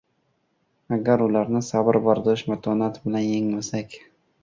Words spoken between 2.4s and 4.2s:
matonat bilan yengmasak